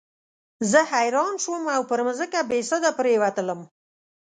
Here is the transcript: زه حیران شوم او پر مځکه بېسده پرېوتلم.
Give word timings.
زه 0.71 0.79
حیران 0.93 1.33
شوم 1.43 1.63
او 1.75 1.81
پر 1.89 1.99
مځکه 2.07 2.39
بېسده 2.49 2.89
پرېوتلم. 2.99 3.59